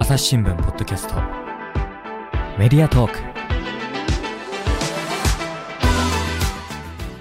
[0.00, 1.14] 朝日新聞ポッドキャスト。
[2.56, 3.18] メディアトーク。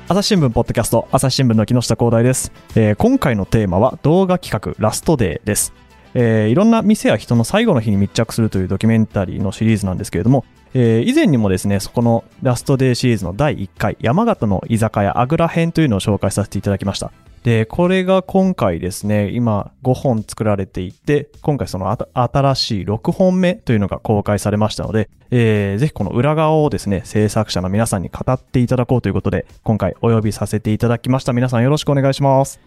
[0.07, 5.73] 朝日新聞ポッドキャスト朝日新聞の木下光大です、えー今回のテーマは動画企画ラストデーです、
[6.19, 17.11] えーいろんな店や人の最後の日に密着するというドキュメンタリーのシリーズなんですけれども、えー以前にもですねそこのラストデーシリーズの第1回山形の居酒屋あぐら編というのを紹介させていただきました。
[17.43, 31.31] でこれが今回ですね今5本作られていて今回その新しい6本目というのが公開されましたので、えーぜひこの裏側をですね制作者の皆さんに語っていただこうということで今回お呼びさせていただきました。
[31.31, 32.59] 皆さんよろしくお願いします。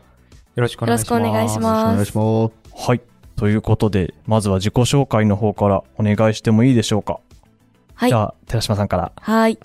[0.54, 1.12] よろしくお願いします。
[1.12, 1.84] よろしくお願いします。
[1.84, 2.48] お願いしま
[2.78, 2.88] す。
[2.88, 3.00] はい
[3.40, 7.20] ということでまずは自己紹介の方からお願いしてもいいでしょうか、
[7.94, 8.20] はいじゃ。
[8.24, 9.58] あ寺島さんからはい。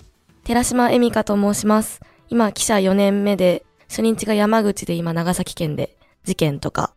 [0.44, 2.00] 寺島恵美香と申します。
[2.30, 5.94] 今、記者4年目で、初日が山口で今、長崎県で
[6.24, 6.94] 事件とか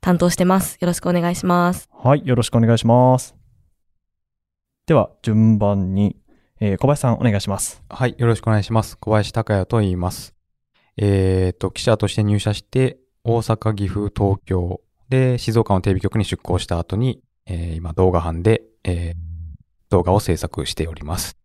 [0.00, 0.78] 担当してます。
[0.80, 1.90] よろしくお願いします。
[1.92, 3.34] はいよろしくお願いします
[4.86, 6.16] では順番に、
[6.60, 8.96] えー小林さんお願いしますはい、よろしくお願いします。
[8.98, 10.32] 小林隆也と言います。
[10.96, 19.14] えっ、と、記者として入社して、大阪、岐阜、東京で、静岡のテレビ局に出向した後に、えー今、動画班で、えー
[19.90, 21.36] 動画を制作しております。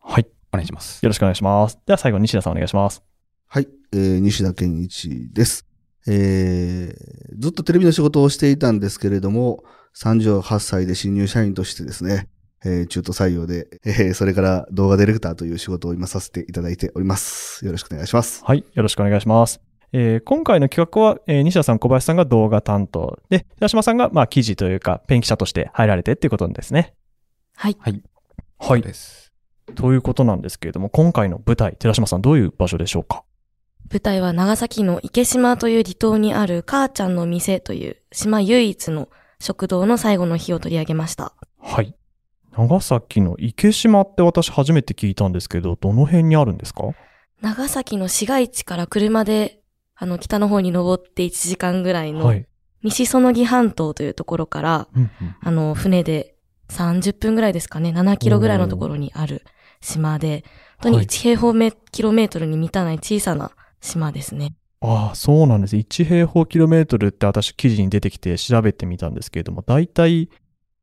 [0.00, 1.00] はいお願いします。
[1.02, 3.02] よろしくお願いしますでは最後西田さんお願いします
[3.46, 5.64] はい、えー西田健一です。
[6.06, 9.64] えーずっとテレビの仕事をしていたんですけれども、
[9.96, 12.28] 38歳で新入社員としてですね、
[12.64, 17.64] えー中途採用で、えーそれから動画ディレクターという仕事を今させていただいております。
[17.64, 18.44] よろしくお願いします。
[18.44, 19.60] はい、よろしくお願いします。
[19.96, 26.94] えー今回の企画は、えー西田さん、小林さんが動画担当で、寺島さんが、まあ、記事というか、ペン記者として入られてっていうことですね。
[27.54, 27.76] はい。
[27.78, 28.02] はい。
[28.58, 28.82] はい。
[28.82, 29.32] です。
[29.76, 33.22] ということなんですけれども、今回の舞台、寺島さん、どういう場所でしょうか？
[33.88, 41.34] 舞台は長崎の池島という離島にある母ちゃんの店という島唯一の食堂の最後の日を取り上げました。
[41.60, 41.94] はい。
[42.50, 46.82] 長崎の池島って私初めて聞いたんですけど、どの辺にあるんですか？
[47.40, 49.60] 長崎の市街地から車で、
[49.96, 52.46] あの、北の方に登って1時間ぐらいの、はい。
[52.82, 56.34] 西園木半島というところから、うんうんあの、船で
[56.68, 59.42] 30分ぐらいですかね、7キロぐらいのところにある
[59.80, 60.44] 島で、
[60.78, 64.54] 本当にはい1平方メキロメートルに満たない小さな島ですね。
[64.80, 65.76] ああ、そうなんです。
[65.76, 70.28] 1平方キロメートルって私記事に出てきて調べてみたんですけれども、大体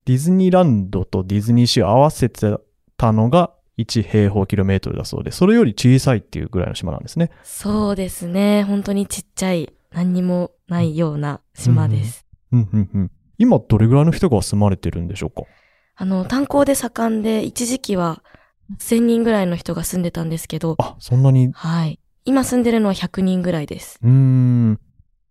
[0.06, 2.58] ディズニーランドとディズニーシーを合わせて
[2.98, 7.32] たのが1平方キロメートルだそうで、それより小さいっていうぐらいの島なんですね。
[7.44, 8.64] そうですね。
[8.64, 12.26] 本当にちっちゃい、何にもないような島です。
[12.52, 13.12] うんうんうん。
[13.38, 15.44] 今どれぐらいの人が住まれてるんでしょうか？
[15.96, 18.24] あの、炭鉱で盛んで、一時期は
[18.80, 22.00] 1000人ぐらいの人が住んでたんですけど、あ、そんなに、うはい。
[22.24, 24.00] 今住んでるのは100人ぐらいです。
[24.04, 24.80] ーん。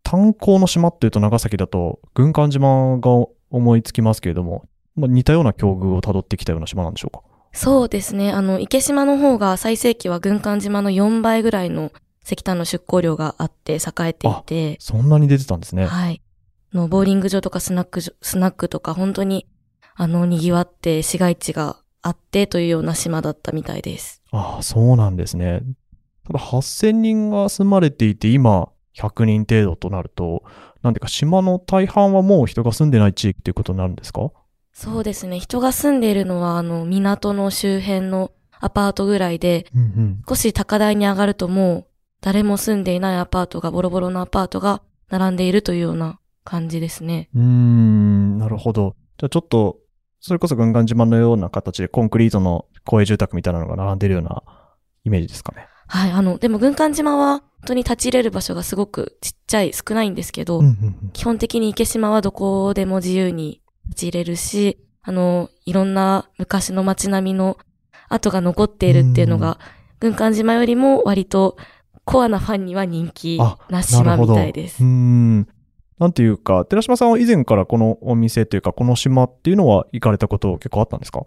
[0.03, 3.11] 炭鉱の島っていうと長崎だと軍艦島が
[3.51, 4.65] 思いつきますけれども、
[4.97, 7.23] まあ、似たような境遇を辿ってきたような島なんでしょうか？
[7.53, 8.33] そうですね。
[8.33, 11.93] あの、池島の方が最盛期は軍艦島の4倍ぐらいの
[12.25, 13.79] 石炭の出港量があって栄
[14.09, 15.87] えていて、そんなに出てたんですね。
[15.87, 16.23] はい。
[16.73, 19.47] の、ボーリング場とかスナック場、スナックとか本当に、
[19.95, 24.23] あの、賑わって市街地があってというような島だったみたいです。
[24.31, 25.63] ああ、そうなんですね。
[26.27, 30.45] ただ8000人が住まれていて、今100人程度となると、
[30.83, 34.31] なんていうか島の大半はもう人が住んでない地域ということになるんですか？
[34.73, 35.39] そうですね。
[35.39, 40.23] 人が住んでいるのは、あの、港の周辺のアパートぐらいで、うんうん。
[40.29, 41.87] 少し高台に上がるともう、
[42.21, 47.29] 誰も住んでいないアパートが、ボロボロのアパートが並んでいるというような感じですね。
[47.35, 48.97] うーん、なるほど。
[49.19, 49.79] じゃあちょっと、
[50.21, 54.43] それこそ軍艦島のような形でコンクリートの公営住宅みたいなのが並んでるような
[55.05, 55.67] イメージですかね。
[55.87, 56.11] はい。
[56.13, 67.59] あの、でも軍艦島は、本当に立ち入れる場所がすごくちっちゃい、少ないんですけど、うんうん基本的に池島はどこでも自由に立ち入れるし、あの、いろんな昔の街並みの
[68.09, 69.59] 跡が残っているっていうのが、
[70.01, 71.57] 軍艦島よりも割と
[72.05, 74.27] コアなファンには人気あなな島み。
[74.27, 74.89] たいですうー。
[74.89, 75.49] ん。
[75.99, 81.25] なんていうか、寺島さんは以前からこのお店というか、この島っていうのは行かれたこと結構あったんですか？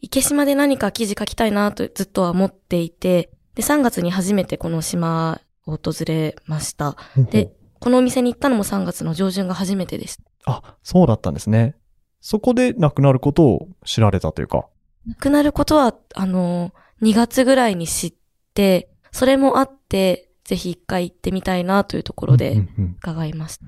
[0.00, 6.96] 池島で何か記事書きたいなとずっとは思っていて、で、3月に初めてこの島を訪れました。
[7.30, 10.22] で、このお店に行ったのも3月の上旬が初めてでした。
[10.46, 11.76] あ、そうだったんですね。
[12.20, 14.66] そこで亡くなることを知られたというか。
[15.06, 16.72] 亡くなることは、あの、
[17.02, 18.14] 2月ぐらいに知っ
[18.54, 23.66] て、それもあって、ぜひ一回行ってみたいなというところうんでうんうん伺いました。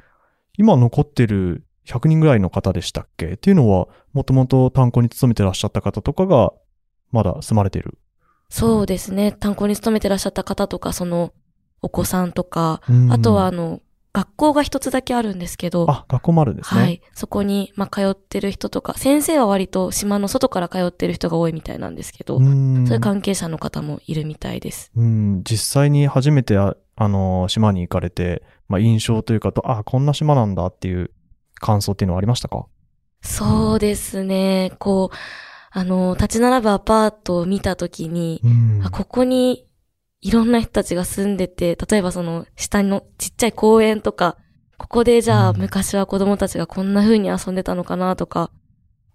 [0.56, 3.32] 今残ってる100人ぐらいの方でしたっけ？
[3.32, 6.52] っていうのは、もともと炭鉱に勤めてらっしゃった方とかが、
[7.12, 7.98] まだ住まれている？
[8.48, 9.32] そうですね。
[9.32, 11.32] 炭鉱に勤めてらっしゃった方とか、その、
[11.82, 13.80] お子さんとか、うんあとはあの、
[14.12, 16.80] 学校が一つだけあるんですけど、あ、学校もあるんですね。
[16.80, 17.00] はい。
[17.14, 24.90] そこに、まあ、通ってる人とか、先生は割と島の外から通ってる人が多いみたいなんですけど、そういう関係者の方もいるみたいです。
[24.96, 31.12] うん、実際に初めてあ、あのー島に行かれて、まあ、印象というかと、あ、こんな島なんだっていう
[31.60, 32.66] 感想っていうのはありましたか？
[33.22, 34.72] そうですね。
[34.80, 35.16] こう、
[35.70, 39.66] あの、立ち並ぶアパートを見たときに、うんあ、ここに
[40.22, 44.36] いろんな人たちが住んでて、例えばその下のちっちゃい公園とか、
[44.76, 45.60] ここでじゃあうん。
[45.60, 48.50] 昔は子供たちがこんな風に遊んでたのかなとか、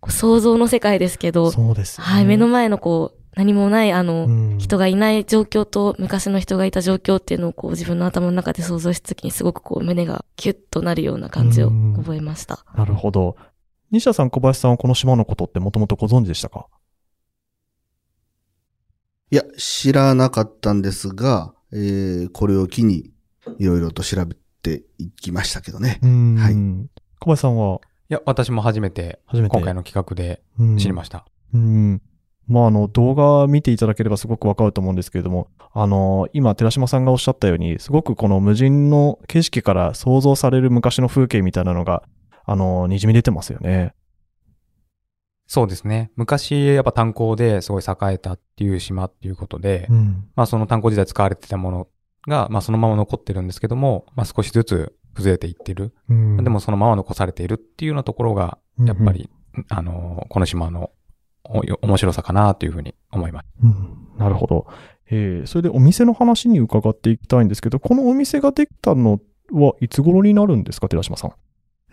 [0.08, 4.58] 想像の世界ですけど、そうですよね、はい、目の前のこう、何もないあの、うん。
[4.58, 11.94] 人がいない状況と昔の人がいた状況っていうのをこう自分の頭の中で想像した時にすごくこう胸がキュッとなるような感じをうん。
[11.98, 12.66] 覚えました。
[12.78, 13.36] なるほど。
[13.92, 16.68] 西田さん、小林さんはこの島のことってもともとご存知でしたか？
[19.32, 23.12] いや、知らなかったんですが、えー、これを機に、
[23.60, 26.00] いろいろと調べていきましたけどね。
[26.02, 26.56] うんはい
[27.20, 27.80] 小林さんは？
[28.10, 31.26] いや、私も初めて、初めて今回の企画でうん知りました。
[31.54, 32.02] うん。
[32.48, 42.04] まあ、あの、動画見ていただければすごくわかると思うんですけれども、あの、今、寺島さんがおっしゃったように、すごくこの無人の景色から想像される昔の風景みたいなのが、
[42.46, 43.96] あの、滲み出てますよね。
[45.48, 46.12] そうですね。
[46.16, 50.28] 昔、やっぱ炭鉱ですごい栄えたっていう島っていうことで、ん。
[50.36, 51.88] まあその炭鉱時代使われてたもの
[52.28, 55.94] が、まあそのまま残ってるんですけども、まあ少しずつ崩れていってる。
[56.10, 59.30] うんでも、そのまま残されているっていうようなところが、やっぱり、
[59.70, 60.92] あの、この島の
[61.44, 63.46] お面白さかなというふうに思います。
[63.64, 64.68] うんなるほど。
[65.10, 69.20] えーそれでお店の話に伺っていきたいんですけど、このお店ができたの
[69.52, 71.34] はいつ頃になるんですか、寺島さん？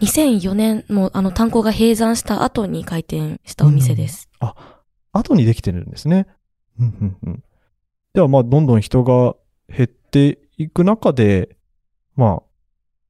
[0.00, 4.29] 2004年もあの炭鉱が閉山した後に開店したお店です。
[5.12, 6.27] 後にできてるんですね。
[6.81, 7.44] うんうんうん。
[8.15, 9.35] では、まあ、どんどん人が
[9.69, 11.56] 減っていく中で、
[12.17, 12.43] まあ、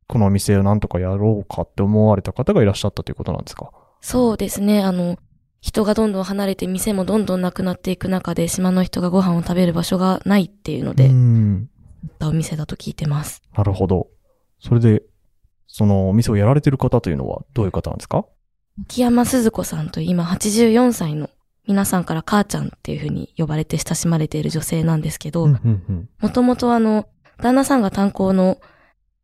[0.09, 3.71] このお店をなんとかやろうかって思われた方がいらっしゃったということなんですか？
[4.01, 4.83] そうですね。
[4.83, 5.17] あの、
[5.61, 11.71] 人がどんどん離れて店もどんどんなくなっていく中で島の人がご飯を食べる場所がないっていうので、うん。
[12.21, 13.43] お店だと聞いてます。
[13.57, 14.09] なるほど。
[14.59, 15.03] それで、
[15.75, 18.27] そのお店をやられてる方というのはどういう方なんですか？
[18.89, 21.31] 木山鈴子さんという今84歳の
[21.67, 27.07] 皆さんから母ちゃんっていう風に呼ばれて親しまれている女性なんですけど、もともとあの、
[27.39, 28.59] 旦那さんが炭鉱の、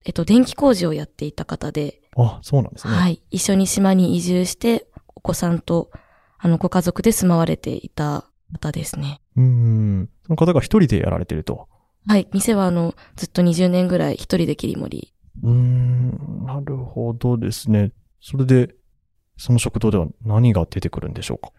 [0.04, 2.26] えっと、電気工事をやっていた方で、うん。
[2.26, 2.94] あ、そうなんですね。
[2.94, 3.22] はい。
[3.30, 4.86] 一緒に島に移住して、
[5.16, 5.90] お子さんと、
[6.38, 9.20] あの、ご家族で住まわれていた方ですね。
[9.36, 10.08] うん。
[10.24, 11.68] その方が一人でやられてると。
[12.06, 12.28] はい。
[12.32, 15.14] 店はあの、ずっと20年ぐらい一人で切り盛り。
[15.42, 17.92] うーん、なるほどですね。
[18.20, 18.74] それで、
[19.36, 21.52] その食堂では何が出てくるんでしょうか？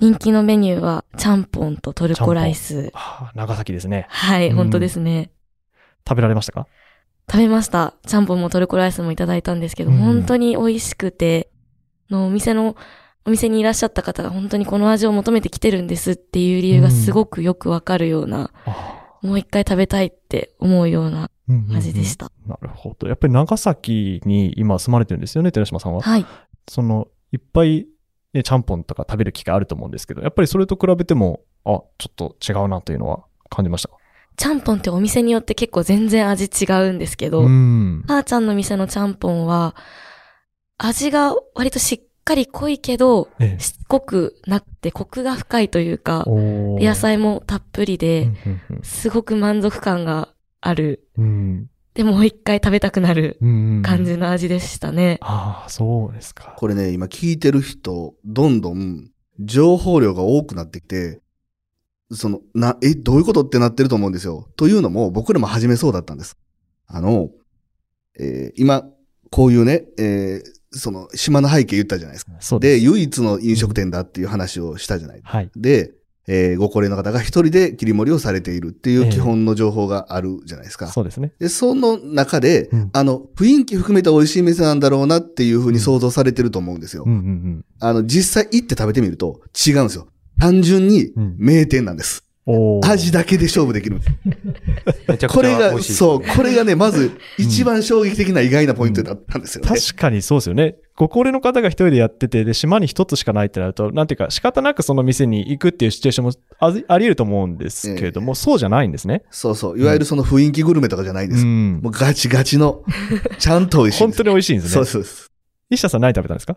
[0.00, 2.90] 人気のメニューは、ちゃんぽんとトルコライス。
[2.94, 4.06] ああ、長崎ですね。
[4.08, 5.30] はい、うん本当ですね。
[6.08, 6.66] 食べられましたか？
[7.30, 7.94] 食べました。
[8.06, 11.50] ちゃんぽんもトルコライスもいただいたんですけど、うん本当に美味しくて、
[12.08, 12.76] のお店の、
[13.26, 22.30] お店にいらっしゃった方が本当にこの味を求めてきてるんですっていう理由がすごくよくわかるような、あもう一回食べたいって思うようなあうんうんうん味でした。
[22.46, 23.08] なるほど。
[23.08, 26.00] やっぱり長崎に今住まれてるんですよね、寺島さんは。
[26.02, 26.26] はい。
[26.68, 27.86] その、いっぱい、
[28.32, 33.90] ね、ちゃんぽんとか食べる機会あると思うんですけど、やっぱりそれと比べても、あ、ちょっと違うなというのは感じました。
[34.36, 38.04] ちゃんぽんってお店によって結構全然味違うんですけど、ん。
[38.06, 39.74] 母ちゃんの店のちゃんぽんは、
[40.78, 48.36] 味が割としっかり濃いけど、ええしつこくなくてコクが深いというか、野菜もたっぷりうで、ん
[48.70, 50.28] うんすごく満足感が
[50.60, 51.08] ある。
[51.16, 53.36] うんでもう一回食べたくなる
[53.82, 55.18] 感じの味でしたね。
[55.22, 56.54] ああ、そうですか。
[56.56, 61.20] これね、今聞いてる人、どんどん情報量が多くなってきて、
[62.12, 64.48] その、な、え、どういうことってなってると思うんですよ。
[64.56, 66.36] というのも、僕らも初めそうだったんです。
[66.86, 67.30] あの、
[68.18, 68.84] えー今、
[69.30, 72.32] こういうね、えーその、島の背景言ったじゃないですか。
[72.32, 72.84] で、そうです。
[72.84, 75.20] 唯一の飲食店だっていう話をしたじゃない。
[75.24, 75.50] はい。
[75.56, 75.92] で、
[76.26, 80.86] えーご高齢の方が一人で切り盛りをされているっていええう基本の情報があるじゃないですか。
[80.88, 81.32] そうですね。
[81.38, 87.04] で、その中で、うんあの、雰囲気含めて美味しい店なんだろうなっていうふうに想像されてると思うんですよ。
[87.06, 90.08] うんうんあの、実際行って食べてみると違うんですよ。
[90.38, 92.22] 単純にうん名店なんです。
[92.24, 92.29] うん。
[92.82, 94.12] 味だけで勝負できるんです。
[95.08, 99.68] めちゃくこれが、そう、これがね、まず一番衝撃的な意外なポイントだったんですよね。
[99.68, 100.76] 確かにそうですよね。
[100.96, 109.22] ご高齢の方が一人でやってて、で、島に一つしかないってなると、なんていうか仕方なくその店に行くっていうシチュエーションもありあり得ると思うんですけれども、そうじゃないんですね。
[109.30, 109.78] そうそう。
[109.80, 111.44] いわゆるその雰囲気グルメとかじゃないんです。
[111.44, 112.82] んもうガチガチの、
[113.38, 114.02] ちゃんと美味しい。
[114.04, 114.70] 本当に美味しいんですね。
[114.72, 115.30] そうそうです。
[115.70, 116.56] 石田さん何食べたんですか？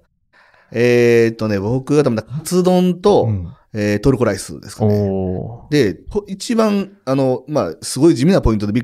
[0.75, 4.93] えーっとね、僕が食べたカツ丼と、んえートルコライスですかね。
[5.69, 8.83] で、ほ一番、あの、まあ、すごい地味なポイントで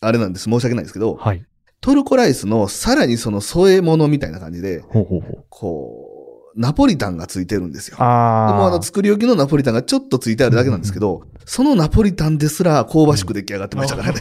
[0.00, 0.44] あれなんです。
[0.44, 1.44] 申し訳ないですけど、はい。
[1.82, 5.44] トルコライスのさらにその添え物みたいな感じで、ほうほうほう。
[5.48, 6.06] こ
[6.54, 7.96] う、ナポリタンがついてるんですよ。
[7.96, 8.02] で。
[8.02, 14.20] もあの作り置きのナポリタンがちょっとついてあるだけなんですけど、そのナポリタンですら香ばしく出来上がってましたからね。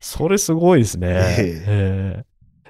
[0.00, 1.08] それすごいですね。
[1.08, 2.24] えええ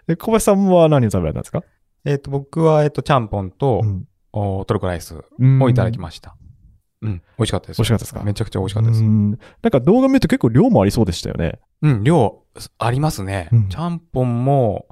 [0.07, 1.63] で小林さんは何を食べられたんですか？
[2.05, 6.37] えっ、と、僕は、えっ、と、ちゃんぽんと、んおトルコライスうんをいただきました。
[7.03, 7.79] うん、美味しかったです。
[7.79, 8.23] 美味しかったですか？
[8.25, 9.03] めちゃくちゃ美味しかったです。
[9.03, 11.61] ううんんなんか動画見ると結構量もありそうでしたよね。
[12.03, 12.43] 量、
[12.79, 13.49] ありますね。
[13.53, 14.87] うんちゃんぽんも、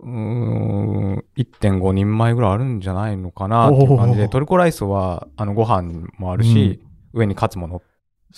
[0.00, 6.80] うーん、1.5人前ぐらいあるんじゃないのかなっていう感じで、トルコライスは、あの、ご飯もあるし、
[7.14, 7.82] 上にカツもの、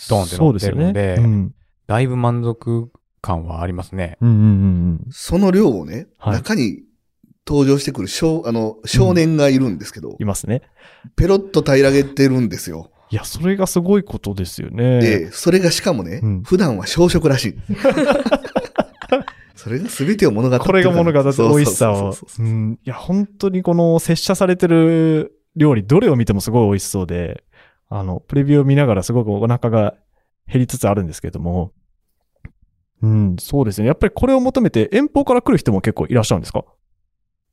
[0.08, 1.54] ドンって乗ってるのでそうすよねうん
[1.88, 4.16] だいぶ満足感はありますね。
[4.20, 6.82] うんうんうんその量をね、はい中に
[7.48, 10.62] 登場してくる少あの少年がいるんですけど、いますね。
[11.16, 12.90] ペロッと平らげてるんですよ。
[13.10, 15.00] いや、それがすごいことですよね。
[15.00, 17.54] で、それがしかもね、うん普段は小食らしい。
[19.56, 22.12] それが全てを物語ってるこれが物語って美味しさを。
[22.12, 27.42] いや、本当にこの接写されてる料理、どれを見てもすごい美味しそうで、
[27.88, 29.94] あの、プレビューを見ながらすごくお腹が
[30.46, 31.72] 減りつつあるんですけども、
[33.02, 33.86] うん、そうですね。
[33.86, 36.64] やっぱりこれを求めて遠方から来る人も結構いらっしゃるんですか？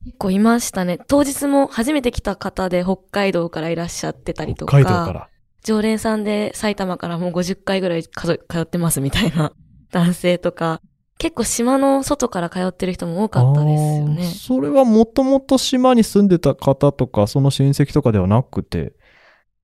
[0.06, 1.00] 結構いましたね。
[1.08, 5.28] 当日も初めて来た方で北海道からいらっしゃってたりとか、北海道から。
[5.64, 9.52] 常連さんで埼玉からもう50回ぐらい通ってますみたいな
[9.90, 10.80] 男性とか、
[11.18, 14.24] 結構島の外から通ってる人も多かったですよね。
[14.26, 18.92] それはもともと島に住んでた方とか、その親戚とかではなくて、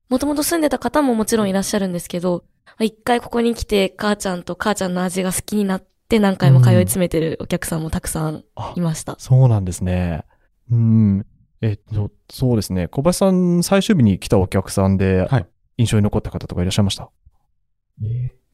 [0.09, 9.15] もともと住んでた方ももちろんいらっしゃるんですけど、まあ一回ここに来て母ちゃんと母ちゃんの味が好きになって何回も通い詰めてるお客さんもたくさんあいました。
[9.21, 10.25] そうなんですね。
[10.73, 11.27] うん。
[11.61, 12.89] えっと、そうですね。
[12.89, 15.47] 小林さん、最終日に来たお客さんで、はい
[15.79, 17.11] 印象に残った方とかいらっしゃいました？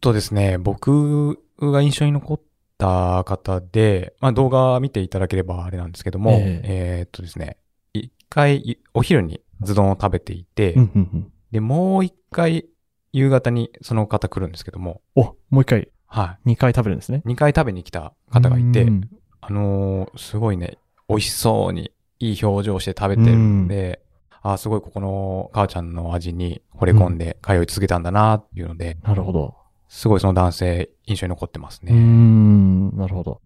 [0.01, 2.41] とですね、僕が印象に残っ
[2.79, 6.63] た方で、まあ動画見ていただければあれなんですけども、ええ
[7.01, 7.57] えーっとですね、
[7.93, 11.33] 一回お昼にズドンを食べていて、うんうんうん。
[11.51, 12.67] で、もう一回
[13.13, 17.19] 夕方にその方来るんですけども、お、もう一回、は二回食べるんですね。
[17.19, 17.23] い。
[17.25, 19.11] 二回食べに来た方がいてう、ん
[19.41, 24.03] あのーすごいね、美味しそうに、いい表情して食べてるんで、
[24.43, 29.57] あーすごいここの母ちゃんの味に惚れ込んで通い続けたんだなっていうので、なるほど。
[29.89, 31.99] すごいその男性印象に残ってますうーね。
[31.99, 33.41] ん、なるほど。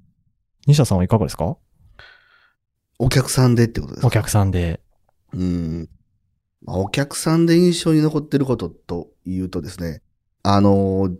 [0.66, 1.56] 西田さんはいかがですか？
[2.98, 4.08] お客さんでってことですか？
[4.08, 4.80] お客さんで。
[5.32, 5.88] うん。
[6.62, 10.02] まあお客さんで印象に残ってることというとですね、
[10.42, 11.16] あのー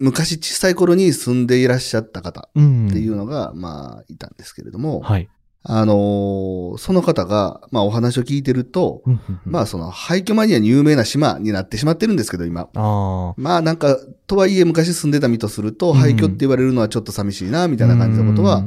[0.00, 2.86] 昔小さい頃に住んでいらっしゃった方うん。
[2.86, 5.28] っていうのが、まあ、いたんですけれども、はい。
[5.62, 9.02] あのーその方が、まあ、お話を聞いてると、
[9.44, 12.68] まあ、その、廃墟マニアに有名な島になってしまってるんですけど、今。
[12.74, 13.96] あまあ、なんか、
[14.26, 17.78] とはいえ昔住んでた身とすると、うん廃墟って言われるのはちょっと寂しいな、みあ。
[17.78, 18.64] たいな感じのことはうん、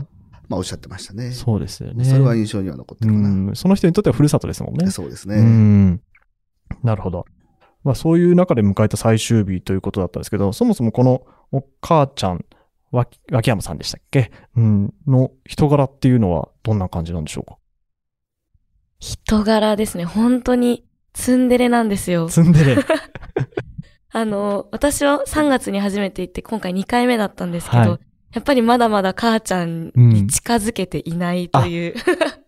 [0.50, 1.32] まあ、おっしゃってましたね。
[1.32, 2.04] そうですよね。
[2.04, 3.30] それは印象には残ってるかな。
[3.30, 3.56] うん。
[3.56, 4.86] その人にとってはふるさとですもんね。
[4.88, 5.42] うそうですね。
[5.42, 6.02] ん。
[6.84, 7.26] なるほど。
[7.84, 12.46] まあそういう中で迎えた最終日ということだったんですけど、そもそもこのお母ちゃん、
[12.92, 14.32] わき脇山さんでしたっけ？
[14.56, 14.94] うん。
[15.08, 17.58] の人柄っていうのはどんな感じなんでしょうか？
[19.00, 20.06] 人柄ですね。
[20.06, 22.28] 本当にツンデレなんですよ。
[22.30, 22.78] ツンデレ。
[24.14, 28.00] あの、私は3月に初めて行って今回2回目だったんですけど、はい
[28.34, 31.96] やっぱりまだまだ母ちゃんに近づけていないという、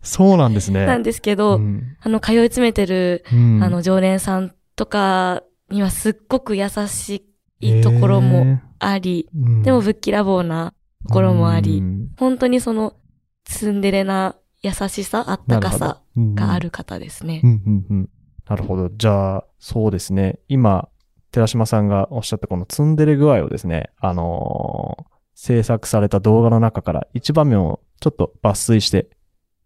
[0.01, 0.85] そうなんですね。
[0.87, 7.27] なんですけど、うんあの、通い詰めてる、うんあの、常連さんとかにはすっごく優し
[7.63, 10.73] いところもあり、へーうんでもぶっきらぼうな
[11.07, 12.93] ところもあり、うん本当にその
[13.45, 16.59] ツンデレな優しさ、あったかさがあ。
[16.59, 17.47] る方ですねう。
[17.47, 18.09] んうんうん
[18.47, 18.89] なるほど。
[18.89, 20.39] じゃあ、そうですね。
[20.49, 20.89] 今、
[21.31, 29.09] 寺島さんがおっしゃったこのツンデレ具合をですね、あのー制作された動画の中から一場面をちょっと抜粋して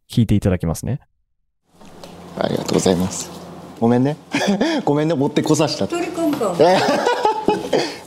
[0.09, 1.01] 聞いていただきますね。
[2.39, 3.29] ありがとうございます。
[3.79, 4.15] ごめんね。
[4.85, 5.87] ごめんね、持ってこさした。
[5.87, 6.55] 取り込むか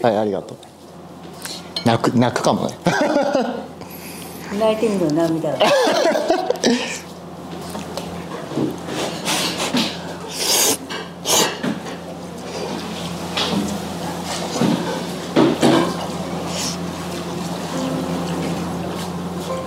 [0.03, 0.57] はい、ありがとう。
[1.85, 2.75] 泣く、泣くかもね。
[4.59, 5.59] 泣いてみろ涙が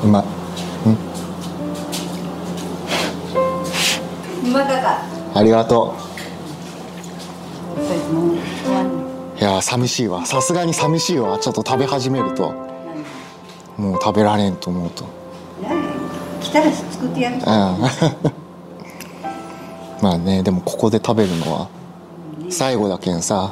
[0.03, 0.23] うまい。
[4.43, 5.03] うまかか
[5.35, 6.03] ありがとう。
[9.43, 10.25] いやー、寂しいわ。
[10.25, 11.37] さすがに寂しいわ。
[11.37, 12.53] ちょっと食べ始めると。
[13.75, 15.03] もう食べられんと思うと。
[15.61, 15.83] 何？
[16.39, 17.35] 来たら作ってやる？
[17.35, 17.41] うん。
[20.01, 21.67] まあね、でもここで食べるのは
[22.49, 23.51] 最後だけんさ。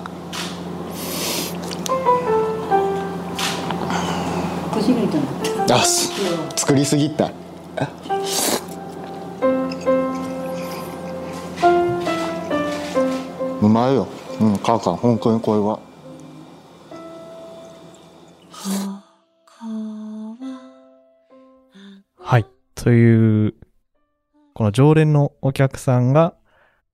[5.69, 6.13] あす
[6.55, 7.29] 作りすぎた
[13.61, 14.07] うまいよ
[14.41, 15.79] うん母さん本当にこれは
[22.17, 22.45] はい。
[22.75, 23.55] という、
[24.53, 26.35] この常連のお客さんが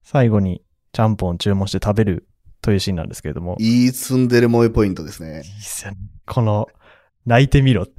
[0.02, 0.62] 最後に
[0.92, 2.28] ちゃんぽん注文して食べる
[2.60, 3.56] というシーンなんですけれども。
[3.58, 5.38] いいいツンデレ萌えポイントですね。
[5.38, 5.98] いっすよね。
[6.26, 6.68] この、
[7.26, 7.86] 泣いてみろ。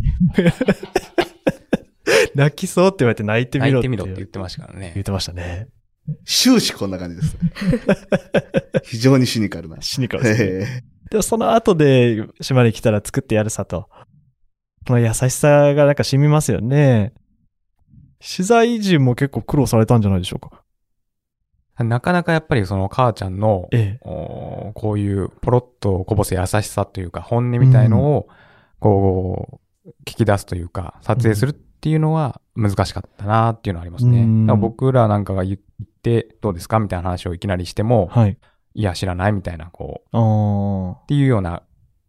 [2.35, 5.05] 泣きそうって言われて泣いてみ泣ろっていてみろって言ってましたからね言っ。
[5.05, 5.67] てましたね。
[6.25, 7.37] 終始こんな感じです。
[8.83, 9.77] 非常にシニカルな。
[9.81, 10.49] シニカルですね。
[10.49, 13.89] えでもその後で島に来たら作ってやるさと。
[14.87, 17.13] この優しさがなんか染みますよね。
[18.19, 20.63] 取材陣も結構苦労されたんじゃないでしょうか。
[21.83, 23.99] なかなかやっぱりその母ちゃんの、ええ。
[24.03, 28.27] こういうポロッとこぼす優しさというか、本音みたいのを、
[28.79, 34.21] こう、聞き出すというか、撮影するっていうのは難しかったなっていうのはありますね。
[34.21, 35.59] うんだから僕らなんかが言っ
[36.09, 36.79] て、どうですか？
[36.79, 38.37] みたいな話をいきなりしても、はい。
[38.75, 41.03] いや、知らないみたいな、こう。
[41.03, 41.63] っていうような、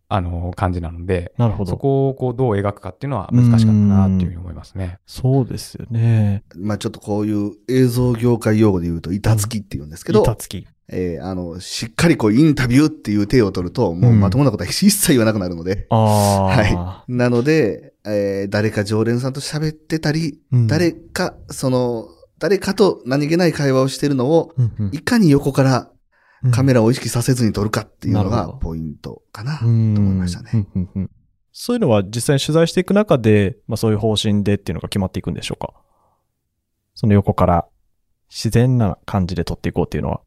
[0.08, 1.70] あの、感じなので、なるほど。
[1.70, 4.98] そこをこう、どう描くかっていうのは難しかったなっていうふうに思いますね。
[5.06, 6.42] そうですよね。
[6.56, 10.66] まあちょっとこういう映像業界用語で言うと、板付きって言うんですけど、板付き。
[10.92, 15.98] えーあの、しっかりこうインタビューっていう手を取ると、もうまともなことは一切言わなくなるので、ああ。
[16.48, 22.08] はなので、えー誰か常連さんと喋ってたり、うん誰か、その、
[22.40, 24.52] 誰かと何気ない会話をしてるのを、
[24.90, 25.90] いかに横から
[26.50, 30.66] カメララを意識させずに撮るかっていうのがポイントかな、とうん思いましたね。
[31.52, 35.74] そういうのは実際に取材していく中で、まあそういう方針でっていうのが決まっていくんでしょうか？
[36.94, 37.66] その横から
[38.30, 40.22] 自然な感じで撮っていこうっていうのは。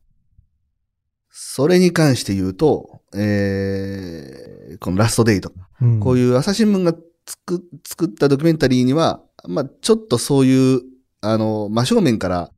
[1.32, 5.52] それに関して言うと、えーこのラストデイト、
[6.00, 6.28] こういう。
[6.30, 10.82] いう朝日新聞が作作ったドキュメンタリーには、まあ、ちょっとそういう、
[11.24, 12.52] あの、真正面から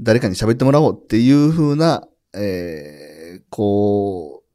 [0.00, 4.48] 誰かに喋ってもらおうっていう風な、えーこう、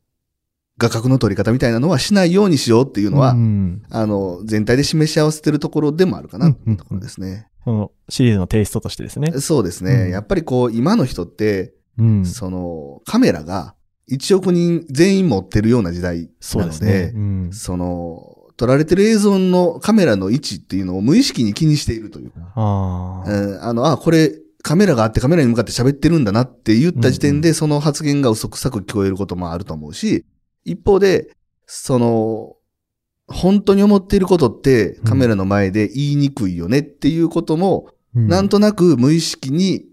[0.78, 7.48] 画角の取り方みたいなのはしないようにしようっていうのは、うんあの、全体で示し合わせてるところでもあるかな、うんうんところですね。
[7.64, 9.32] このシリーズのテイストとしてですね。
[9.40, 9.94] そうですね。
[9.94, 12.26] うんやっぱりこう、今の人って、うん。
[12.26, 13.76] その、カメラが
[14.12, 17.12] 1億人全員持ってるような時代そうですなので、ね。
[17.16, 23.30] うんその、撮られてる映像のカメラの位置っていうのを無意識に気にしているというか、ああ。
[23.30, 30.26] うんあの、あ、これ、カメラがあってカメラに向かって喋ってるんだなって言った時点で、その発言が嘘くさく聞こえることもあると思うし、
[30.64, 31.36] 一方で、
[31.66, 32.56] その、
[33.28, 39.86] 本当に思っていることってカメラの前で言いにくいよねっていうことも、なんとなく無意識に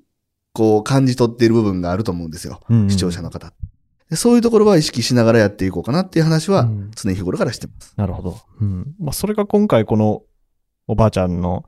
[0.53, 2.61] こう感じ取っている部分があると思うんですよ。
[2.69, 3.49] うん視聴者の方。
[3.49, 3.55] で
[4.17, 7.95] そういうところは意識しながらやっていこうかなっていう話はうん常日頃からしてます。
[7.97, 8.39] なるほど。
[8.61, 8.95] うん。
[8.99, 10.23] まあ、それが今回この
[10.87, 11.65] おばあちゃんの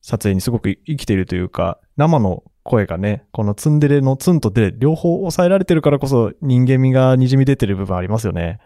[0.00, 8.58] 撮影にすごく生きているというか、生の声がね、このツンデレのツンとデレ、両方抑えられてるからこそ人間味が滲み出てる部分ありますよね。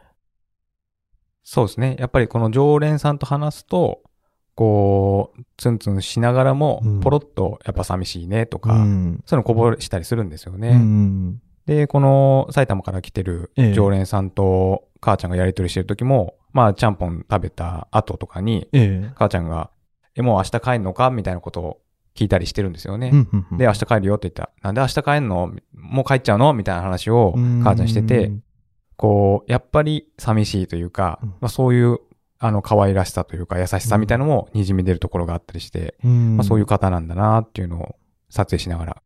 [1.42, 1.96] そうですね。
[1.98, 4.02] やっぱりこの常連さんと話すと、
[4.54, 9.22] こう、ツンツンしながらもうん、ポロッとやっぱ寂しいねとか、うん。
[9.24, 10.70] そういうのこぼしたりするんですよね。
[10.70, 11.42] うん。
[11.68, 13.72] で、この埼玉から来てるええ。
[13.74, 19.12] 常連さんと母ちゃんがやりとりしてる時も、まあ、ちゃんぽん食べた後とかに、ええ。
[19.14, 19.70] 母ちゃんが、
[20.16, 21.80] え、もう明日帰んのかみたいなことを
[22.14, 23.10] 聞いたりしてるんですよね。
[23.12, 23.58] うんうんうん。
[23.58, 25.52] で、明日帰るよって言ったら、なんで明日帰んの？
[25.74, 26.54] もう帰っちゃうの？
[26.54, 28.32] みたいな話を母ちゃんしてて、
[28.96, 31.28] こう、やっぱり寂しいというか、うん。
[31.28, 31.98] まあ、そういう、
[32.38, 36.38] あの、可愛らしさというか、優しさみたいなのも滲み出るところがあったりして、うん。
[36.38, 37.96] まあ、そういう方なんだなっていうのを
[38.30, 39.02] 撮影しながら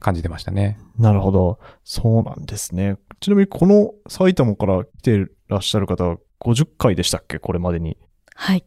[0.00, 0.78] 感じてましたね。
[0.98, 1.60] なるほど。
[1.84, 2.96] そうなんですね。
[3.20, 7.38] ちなみにこの埼玉から来てらっしゃる方は50回でしたっけ？
[7.38, 7.96] これまでに。
[8.34, 8.64] はい。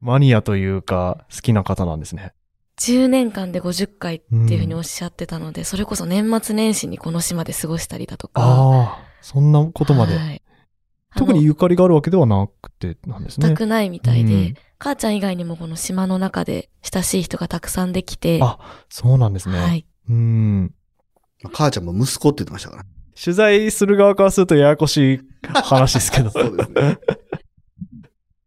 [0.00, 2.32] マニアというか好きな方なんですね。
[2.78, 8.40] 10年間で50回っていうふうにおっしゃってたので、それこそ年末年始にこの島で過ごしたりだとか。
[8.40, 10.16] ああ、そんなことまで。
[10.16, 10.42] はい
[11.16, 13.48] 特にゆかりがあるわけではなくてなんですね。
[13.48, 19.58] 全くないみたいで、うん母ちゃん以外にもこの島の中で親しい人がたくさんできて、あそうなんですね。
[19.58, 19.84] はい。
[20.10, 20.74] うん。
[21.42, 22.84] まあ母ちゃんも息子って言ってましたから。
[23.22, 26.30] 取材する側からするとややこしい話ですけど。
[26.30, 26.98] そうですね。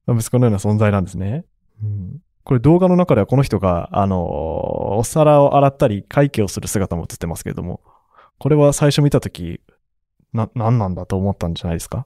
[0.08, 1.46] 息子のような存在なんですね。
[1.82, 4.20] うん、これ動画の中ではこの人が、あのー
[4.96, 7.82] お皿を洗ったり会計をする姿も映ってますけれども、
[8.38, 9.60] これは最初見たとき、
[10.34, 12.06] な、何なんだと思ったんじゃないですか？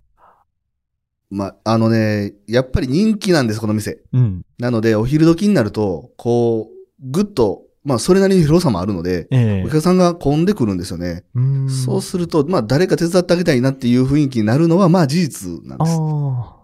[1.29, 3.99] まあ、あのね、やっぱり人気なんです、この店。
[4.13, 4.43] うん。
[4.57, 11.23] なので、お昼時になると、こう、ぐっと、まあ、それなりに広さもあるので、ええお客さんが混んでくるんですよね。
[11.33, 15.91] うんそうすると、まあ、誰か手伝ってあげたいなっていう雰囲気になるのは、まあ、事実なんです。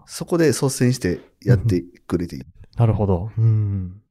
[0.06, 2.46] そこで率先してやってくれている。
[2.76, 3.30] なるほど。
[3.38, 4.02] うん。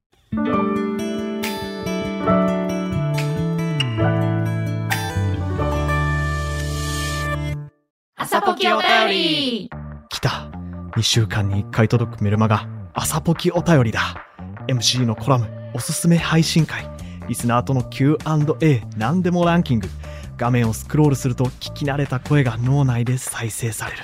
[8.16, 9.70] 朝ポキお便り
[10.08, 10.50] 来た。
[10.96, 14.26] 2週間に1回届くメルマガ、朝ポキお便りだ。
[14.66, 16.88] MC のコラム、おすすめ配信会、
[17.28, 19.88] リスナーとの Q&A、何でもランキング。
[20.36, 24.02] 画面をスクロールすると聞き慣れた声が脳内で再生される。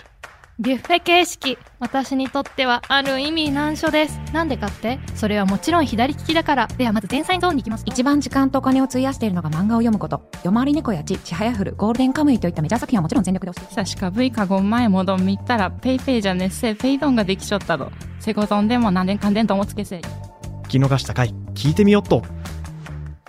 [0.61, 5.00] ビュッフェ形式私にとってはある意味難所ですなんでかって？
[5.14, 10.22] それはもちろん左利きだからではまず前菜ゾーンに行きます一番時間とお金を費やしているのが漫画を読むこと。
[10.44, 22.22] 夜回り猫やち、ちはやふる、ゴールデンカムイといったメジャー作品はもちろん全力で押してさしか V か5前もどん見たらペイペイじゃねっせペイドンができちょったろセゴドンでもなんでんかんでんともつけせ聞き逃した回、聞いてみよっと。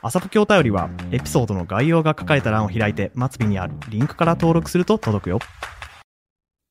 [0.04, 5.38] 朝ポキお便りは、エピソードの概要が書かれた欄を開いて、末尾にあるリンクから登録すると届くよ。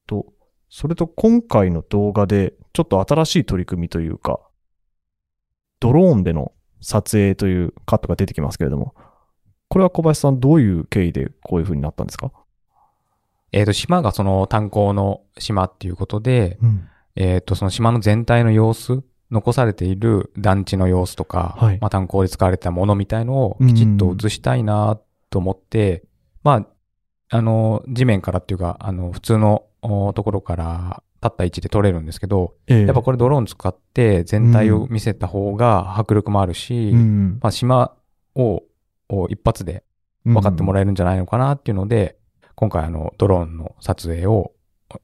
[0.08, 0.26] と、
[0.68, 4.40] それと今回の動画で、ちょっと新しい取り組みというか、
[5.78, 8.96] ドローンでの撮影というカットが出てきますけれども、
[9.68, 12.32] これは小林さんどういう経緯でこういう風になったんですか？
[13.52, 16.88] えっ、と、島がその炭鉱の島っていうことで、うん。
[17.14, 26.04] えっ、と、その島の全体の様子、残されている団地の様子とか、はいまあ炭鉱で使われたものみたいのをきちっと映したいなと思って、
[26.42, 26.66] ま
[27.30, 37.38] あ、あの、地面からっていうか、あの、普通のおところから立った位置で撮れるんですけど、ええやっぱこれドローン使って全体を見せた方が迫力もあるし、うん。
[37.40, 37.94] まあ島
[38.34, 38.62] を
[39.08, 39.84] を一発で
[40.24, 42.16] 分かってもらえるんじゃないのかなっていうので、
[42.54, 44.52] 今回あの、ドローンの撮影を、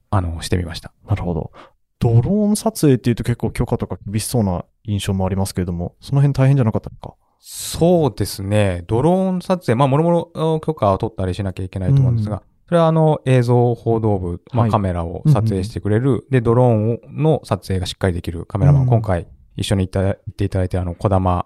[0.09, 0.93] あの、してみました。
[1.07, 1.51] なるほど。
[1.99, 7.15] ドローン撮影っていうと結構許可とか厳しそうな印象もありますけれども、その辺大変じゃなかったですか？
[7.39, 8.83] そうですね。
[8.87, 14.71] ドローン撮影、まあ、もろもろ許可を取ったりしなきゃいけないと思うんですが、それはあの、映像報道部、まあ、はい。
[14.71, 18.89] カメラを撮影してくれる、で、ドローンの撮影がしっかりできるカメラマン、うん。
[18.89, 21.45] 今回一緒に行っていただいて、あの、小玉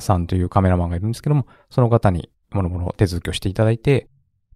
[0.00, 4.08] さんというカメラマンがいるんですけども、その方にもろもろ手続きをしていただいて、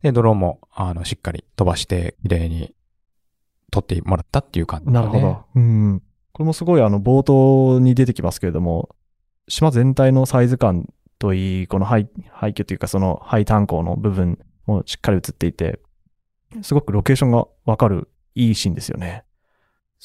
[0.02, 2.74] で、ドローンも、あの、しっかり飛ばして、綺麗に
[3.70, 4.92] 撮ってもらったっていう感じね。
[4.92, 5.44] なるほど。
[5.54, 6.02] うん。
[6.32, 8.94] これもすごいあの冒頭に出てきますけれども、
[9.48, 15.80] 島全体のサイズ感といい、この廃廃墟というかその廃炭鉱の部分もしっかり映っていて、
[16.62, 19.24] すごくロケーションがわかるいいシーンですよね。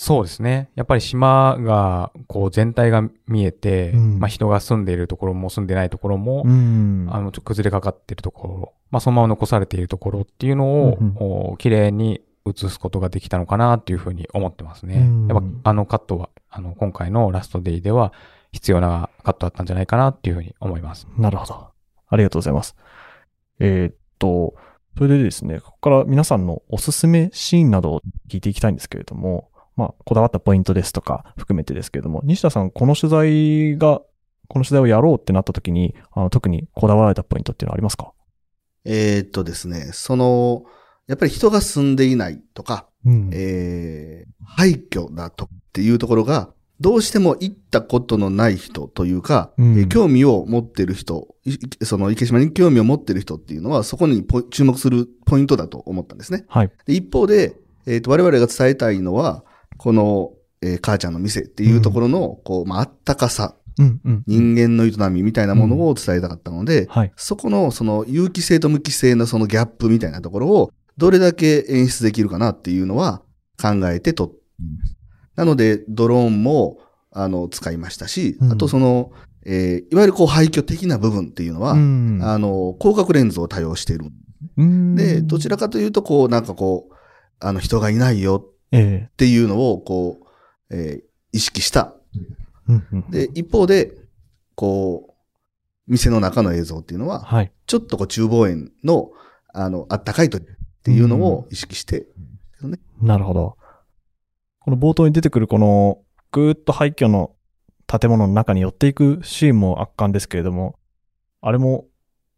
[0.02, 0.70] そうですね。
[0.76, 7.08] やっぱり島が、こう全体が見えて、うんまあ人が住んでいるところも住んでないところも、うん。
[7.12, 10.98] あの、ちょっと崩れかかっているところ、まあそのまま残されているところっていうのを、
[11.52, 14.96] うん綺麗に映すことができたのかなっていうふうに思ってますね。
[14.96, 18.14] うんやっぱあのカットは、あの、今回のラストデイでは
[18.52, 21.08] 必要なカットだったんじゃないかなっていうふうに思います。
[21.18, 21.68] なるほど。
[22.08, 22.76] ありがとうございます。
[23.60, 24.56] えーっと、
[24.98, 34.02] それでですね、ここから皆さんのおすすめシーンなどを聞いていきたいんですけれども、まあ、こだわったポイントですとか含めてですけれども、西田さん、この取材が、
[34.50, 38.12] この取材をやろうってなった時に、あの特にこだわられたポイントっていうのはありますか？
[38.84, 40.64] えーっとですね、その、
[41.10, 56.46] やっぱり人が住んでいないとか、うんえー廃墟だとっていうところが、どうしても行ったことのない人というか、うんえー興味を持ってる人、いその池島に興味を持ってる人っていうのは、そこにポ注目するポイントだと思ったんですね。
[56.48, 56.72] はい。
[56.86, 59.44] で一方で、えーと、我々が伝えたいのは、
[59.78, 64.24] この、えー母ちゃんの店っていうところの、こう、まあ、あったかさ、うんうん。
[64.28, 67.14] 人間の営みみたいなものを伝えたかったので、はい。
[67.16, 73.22] そこの、その、有機性と無機性のそのギャップみたいなところを、どれだけ演出できるかなっていうのは
[73.60, 74.38] 考えて撮って。
[75.36, 76.80] なので、ドローンも、
[77.12, 79.12] あの、使いましたし、うんあとその、
[79.46, 84.12] えーいわゆるこう廃墟的な部分っていうのは、うんあの、広角レンズを多用している。
[84.58, 86.94] うんで、どちらかというと、こう、なんかこう、
[87.40, 90.20] あの、人がいないよえっていうのを、こ
[90.70, 91.94] う、えー意識した。
[93.12, 93.94] で、一方で、
[94.56, 95.14] こう、
[95.88, 97.52] 店の中の映像っていうのは、はい。
[97.66, 99.12] ちょっとこう厨房園の、
[99.54, 100.40] あの、あったかいと
[100.94, 102.08] っていうのを意識して、
[103.02, 103.58] なるほど。
[104.60, 107.36] この冒頭に出てくるこの、ぐーっと廃墟の
[107.88, 110.78] 建物の中に寄っていくシーンも圧巻ですけれども、
[111.42, 111.86] あれも、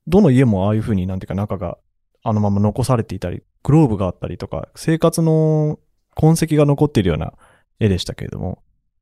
[0.08, 1.78] どの家もああいう風になんていうか中が
[2.24, 5.80] あのまま残されていたり、グローブがあったりとか、生活の
[6.16, 7.34] 痕跡が残っているような
[7.80, 8.58] 絵でしたけれども、やっ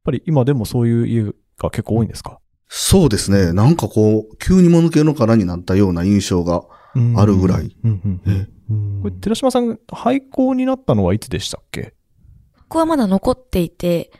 [0.06, 1.24] ぱり今でもそういう家
[1.58, 2.40] が結構多いんですか？
[2.68, 3.52] そうですね。
[3.54, 6.64] なんかこう、急に物系の殻になったような印象が
[7.18, 7.76] あるぐらい。
[9.02, 11.94] これ、寺島さん、廃校になったのはいつでしたっけ？
[12.58, 14.12] ここはまだ残っていて、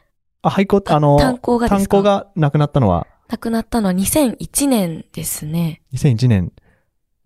[0.42, 1.96] あ、廃校って、あの、炭鉱がですか？
[1.96, 3.08] 炭鉱がなくなったのは？
[3.30, 5.82] 亡くなったのは2001年ですね。
[5.94, 6.52] 2001年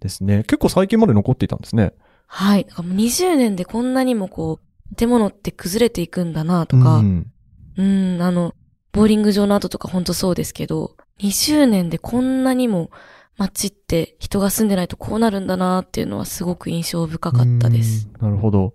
[0.01, 0.43] ですね。
[0.43, 1.93] 結構最近まで残っていたんですね。
[2.27, 2.65] はい。
[2.65, 4.59] だからもう20年でこんなにもこ
[4.91, 8.53] う、建物って崩れていくんだなとか、ううんん、あの、
[8.91, 12.91] ボーリング場の後とかほんとそうですけど、20年でこんなにも
[13.37, 18.09] 街って人が住んでないとこうなるんだなっていうのはすごく印象深かったです。
[18.19, 18.73] なるほど。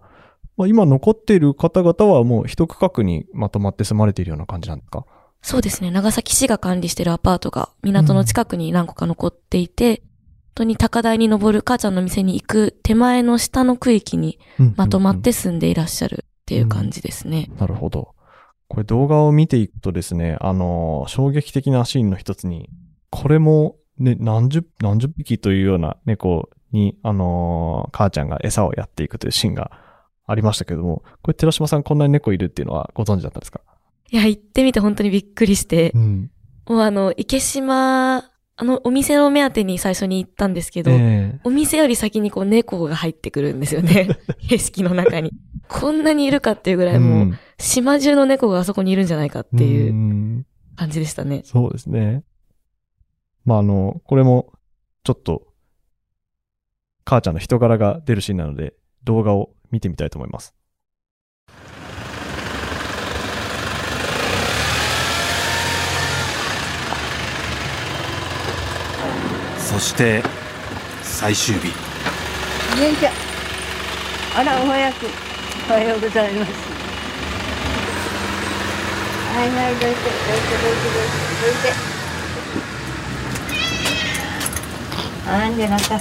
[0.57, 5.07] まあ、今残っている方々はもう一区画にまとまって住まれているような感じなんですか？
[5.41, 5.93] そうですね。
[5.93, 10.03] 長崎市が管理してるアパートが港の近くに何個か残っていて、
[10.57, 14.41] 本当に高台に登る母ちゃんの店に行く手前の下の区域に
[14.75, 17.49] まとまって住んでいらっしゃるっていう感じですね。
[17.57, 18.17] なるほど。
[18.67, 22.69] これ動画を見ていくとですね、あの、衝撃的なシーンの一つに、
[23.11, 29.71] これもね、何十、何十匹というような猫に、あの、母ちゃんが餌をやっていくというシーンが
[30.27, 33.61] ありましたけども、これ寺島さんこんなに猫いるっていうのはご存知だったんですか？
[34.11, 36.31] いや、行ってみて本当にびっくりして、うん。
[36.69, 38.19] もうあの、池島、
[38.61, 44.09] あの、お店の目当てに最初に行ったんですけど、ええお店より先にこう猫が入ってくるんですよね。
[44.49, 45.33] 景色の中に。
[45.69, 51.41] こんなにいるかっていうぐらいもう、うん島中の猫があそこにいるんじゃないかっていううん感じでしたね。
[51.45, 52.23] そうですね。
[53.49, 54.53] まあ、あの、これも、
[55.05, 55.47] ちょっと、
[57.07, 60.55] 母ちゃんの人柄が出るシーンなので、動画を見てみたいと思います。
[69.57, 70.23] そして
[71.01, 71.69] 最終日。
[74.37, 75.07] あら、お早く。
[75.71, 76.53] おはようございます。
[79.35, 81.15] はいはい、どいて、どいて、どいて、どい
[81.55, 81.88] て、どいて。
[85.31, 85.99] あんじゃなか。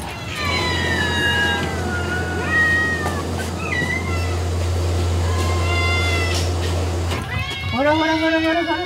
[7.76, 8.78] ほらほらほらほらほら。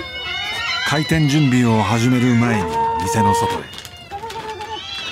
[0.89, 2.63] 開店準備を始める前に
[3.01, 3.63] 店の外へ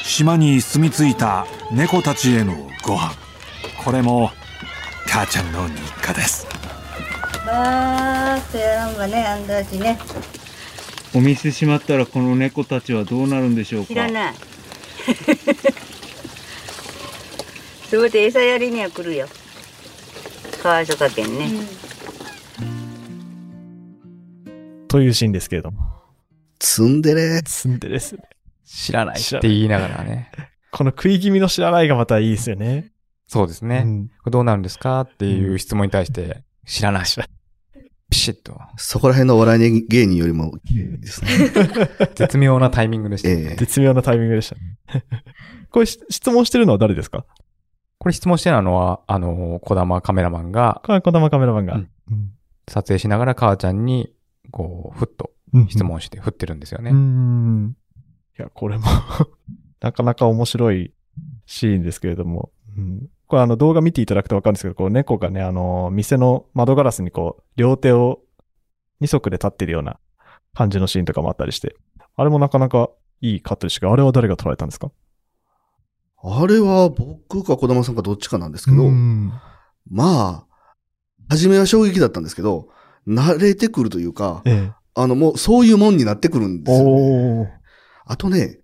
[0.04, 3.13] 島に住み着いた猫たちへのご飯
[3.86, 4.32] これも
[5.08, 6.46] 母ちゃんの日課です
[7.46, 9.98] ばーっとやらんがね、あんたたちね。
[11.15, 13.88] お店閉まったらこの猫たちはどうなるんでしょうか？
[13.88, 14.34] 知らない。
[17.89, 19.28] すべて餌やりには来るよ。
[20.62, 21.50] 川所かけんね。
[24.88, 25.80] というシーンですけれども。
[26.60, 27.41] ツンデレ。
[27.43, 28.24] ツンデレですね。
[28.65, 30.32] 知らないって言いながらね。
[30.72, 32.91] この食い気味の知らないがまたいいですよね。
[33.28, 33.86] そうですね。
[34.24, 37.06] これどうなるんですかっていう質問に対して、知らない。
[38.10, 38.60] ピシッと。
[38.78, 41.30] そこら辺のお笑い芸人よりも綺麗ですね。
[42.15, 43.56] 絶妙なタイミングでしたね。
[43.58, 44.78] 絶妙なタイミングでしたね。
[45.69, 47.26] これし質問してるのは誰ですか？
[48.00, 51.82] これ質問してるのは、あの、小玉カメラマンが、小玉カメラマンが、
[52.67, 54.13] 撮影しながら母ちゃんに、
[54.52, 55.32] こう、ふっと
[55.67, 56.91] 質問して振ってるんですよね。
[56.91, 57.76] うん。
[58.39, 58.86] いや、これも
[59.82, 60.93] なかなか面白い
[61.45, 68.22] シーンですけれども、うん、これあの動画見ていただくとわかるんですけど、こう猫がね、あの、店の窓ガラスにこう、両手を
[69.00, 70.00] 二足で立ってるような
[70.56, 71.76] 感じのシーンとかもあったりして、
[72.15, 72.89] あれもなかなか
[73.22, 74.92] いいカットでしたが、あれは誰が撮られたんですか
[76.24, 78.89] あれは僕か小玉さんかどっちかなんですけど、
[79.92, 80.48] まあ、
[81.30, 82.70] 初めは衝撃だったんですけど、
[83.08, 86.88] 慣れてくるというか、ええ、あの、もうそういうもんになってくるんですよ、
[87.46, 87.54] ね。
[88.06, 88.60] あとね、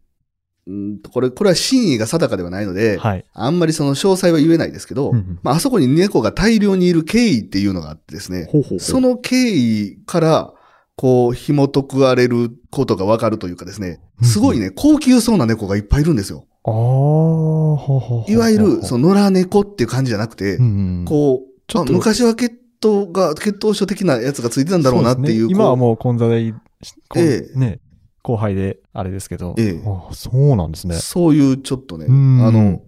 [0.67, 8.79] うんこれ、これは真意が定かではないので、はい、あんまりその詳細は言えないですけど、うんうん、まあ、あそこに猫が大量にいる経緯っていうのがあってですね、ほうほうほう。
[8.79, 10.53] その経緯から、
[10.95, 16.47] こう、紐解かれることがわかるというかですね、すごいね、高級そうな猫がいっぱいいるんですよ。
[16.63, 25.47] ああ、ほうほうほういわゆる、その野良猫っていう感じじゃなくて、うん、こう、ちょっと昔は血統が、血統書的なやつがついてたんだろうなっていう。
[25.47, 26.53] ね、今はもう混座で、
[27.15, 27.59] ええ。
[27.59, 27.79] ね、
[28.25, 30.95] 後輩であれですけど、ええ、あそうなんですね。
[30.95, 32.81] そういうちょっとね、あの、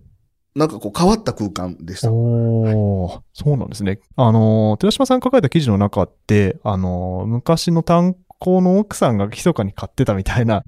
[0.56, 2.12] なんかこう変わった空間でした。
[2.12, 4.00] おそうなんですね。
[4.16, 10.64] あの、寺島さんが書かれた記事の中って、あの、昔の炭鉱の奥さんが密かに買ってたみたいな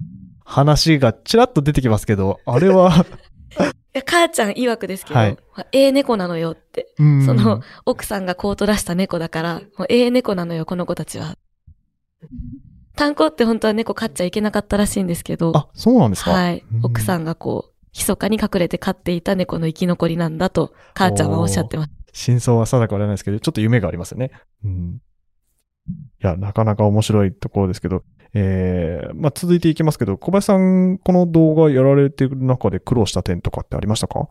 [0.46, 2.92] 話がちらっと出てきますけど、あれは
[4.06, 5.38] 母ちゃん曰くですけど、はい
[5.72, 6.94] ええ猫なのよって。
[7.00, 11.34] うんその、奥さんがコート出した猫だから、もうええ猫なのよ、この子たちは。
[12.96, 15.52] 炭鉱って本当は猫飼っちゃいけなかったらしいんですけど。
[15.56, 16.32] あ、そうなんですか？
[16.32, 16.64] はい。
[16.84, 21.92] 奥さんがこう、密かに隠れて飼っていた猫の生き残りなんだと、母ちゃんはおっしゃってます。
[22.14, 24.32] 真相は定かはないですけど、ちょっと夢がありますよね。
[24.64, 25.02] うん。
[25.90, 34.28] いや、なかなか面白いところですけど、えー、まあ、続いていきますけど、小林さん、この動画やられてる中で苦労した点とかってありましたか？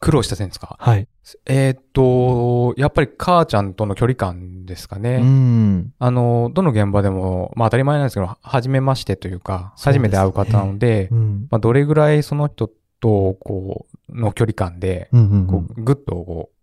[0.00, 0.76] 苦労した点ですか？
[0.80, 1.06] はい。
[1.46, 5.16] えーっと、やっぱり母ちゃんとの距離感ですかね。
[5.16, 5.92] うん。
[5.98, 11.46] あの、どの現場でも、まあ当たり前なんですけど、初めましてというか、初めて会う方なので、うん。
[11.50, 12.68] まあどれぐらいその人
[13.00, 16.56] と、こう、の距離感で、うんうんうんこうぐっとこう、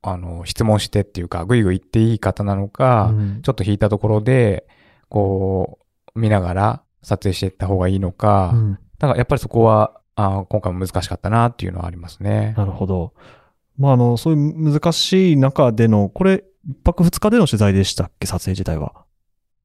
[0.00, 4.66] あの、質問してっていうか、ぐいぐい言っていい方なのか、うんちょっと引いたところで、
[5.10, 5.78] こ
[6.16, 12.54] う、見ながら撮影していった方がいいのか、うんだからやっぱりそこは、あー今回も難しかったなっていうのはありますね。
[12.56, 13.14] なるほど。
[13.78, 18.26] まあ、あの、そういう難しい中での、これ、一泊二日での取材でしたっけ？
[18.26, 19.04] 撮影自体は。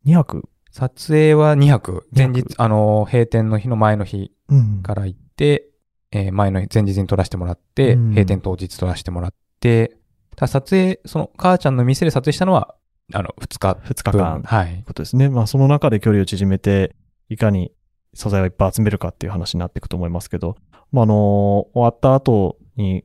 [0.05, 0.47] 2泊？
[0.71, 2.07] 撮影は2泊。
[2.15, 5.69] 前日、あの、閉店の日の前の日うんから行って、
[6.11, 9.97] えー前の日、前日に撮らせてもらって、うん閉店当日撮らせてもらって、
[10.35, 12.75] ただ撮影、その、母ちゃんの店で撮影したのは、
[13.13, 13.71] あの、2日。
[13.89, 14.41] 2日間。
[14.43, 14.83] はい。
[14.85, 15.29] ことですね。
[15.29, 16.95] まあ、その中で距離を縮めて、
[17.29, 17.71] いかに
[18.13, 20.55] 素材をいっぱい集めるかっていう話になっていくと思いますけど、
[20.91, 23.03] まあ、あの終わった後に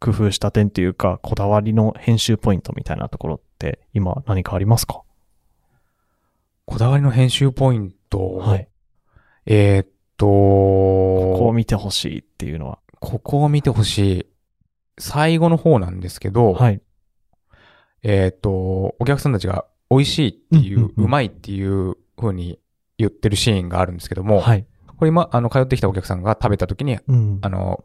[0.00, 5.02] 工夫した点っていうか、こだわりの編集ポイントみたいなところって、今何かありますか？
[6.66, 8.36] こだわりの編集ポイント？
[8.36, 8.68] はい。
[9.46, 12.78] えーっと、ここを見てほしいっていうのは？
[13.00, 14.26] ここを見てほしい。
[14.98, 16.80] 最後の方なんですけど、はい。
[18.02, 22.58] えーっと、お客さんたちが美味しいっていう、うまいっていう風に
[22.98, 24.66] 言ってるシーンがあるんですけども、はい。
[24.96, 27.38] これ今、あの、通ってきたお客さんが食べた時に、うん。
[27.42, 27.84] あの、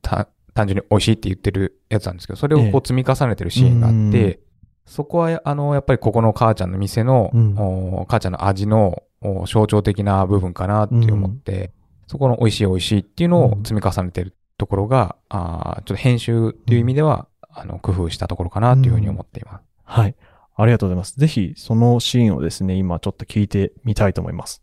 [0.00, 2.70] た、単純に美味しいって言ってるやつなんですけど、それをこええ。
[2.70, 4.40] う積み重ねてるシーンがあって、
[4.86, 7.56] そこは、あの、やっぱりここの母ちゃんの店の、うん。
[7.56, 11.72] お母ちゃんの味のお象徴的な部分かなって思って、
[12.06, 19.62] そこの美味しい美味しいっていうのを積み重ねてるところが、あーちょっと編集っていう意味では、あの、工夫したところかなっていうふうに思っています。
[19.84, 20.14] はい。
[20.62, 21.18] ありがとうございます。
[21.18, 24.62] ぜひ、そのシーンをですね、今ちょっと聞いてみたいと思います。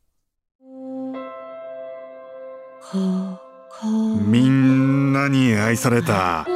[4.26, 6.48] みんなに愛された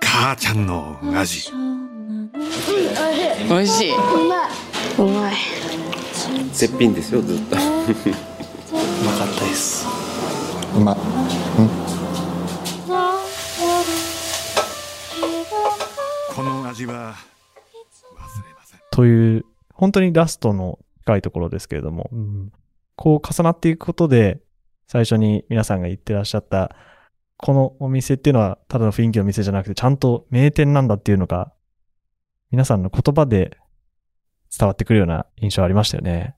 [0.00, 1.48] 母ちゃんの味。
[3.48, 3.92] 美味しい。
[3.92, 4.48] うまい。
[4.98, 5.34] うまい
[6.52, 7.54] 絶品ですよずっと。
[7.54, 9.86] うまかったです。
[10.76, 10.96] うま。
[16.34, 17.14] この味は
[18.94, 22.52] という、本当にラストの深いところですけれども、うん
[22.96, 24.40] こう重なっていくことで、
[24.86, 26.76] 最初に皆さんが言ってらっしゃった、
[27.36, 31.52] このお店っていうのはただの雰囲気の店じゃなくて、ちゃんと名店なんだっていうのが、
[32.52, 33.58] 皆さんの言葉で
[34.56, 36.36] 伝わってくるような印象ありましたよね。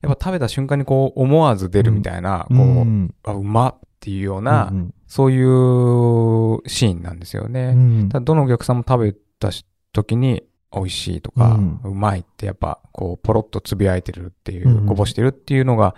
[0.00, 7.72] やっぱ食べた瞬間にこう思わず出るみたいな、うんこう、うんあうまっていうような、うんうんそういうシーンなんですよね。
[7.74, 15.94] うんただどのお客さんも食べたし時に美味しいとか、うまいってやっぱこうポロッとつぶやいてるっていう、うんこぼしてるっていうのが、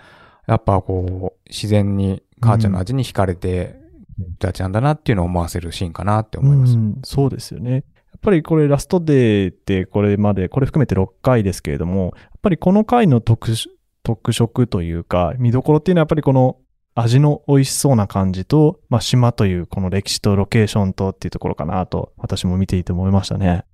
[0.47, 3.79] やっぱこう自然に母ちゃんの味に惹かれて、
[4.17, 6.73] 人たちなんだなっていうのを思わせるシーンかなって思います。
[6.73, 7.71] うんそうですよね。
[7.73, 7.83] やっ
[8.21, 13.69] ぱりこれラストデーってこれまで、これ含めて6回ですけれども、やっぱりこの回の特殊
[14.03, 16.57] 特色というか、見どころっていうのはやっぱりこの
[16.95, 23.65] 味の美味しそうな感じと、まあ、島というこの歴史とロケーションとっていうところかなと、私も見ていて思いましたね。